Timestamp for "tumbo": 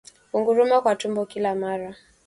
0.95-1.25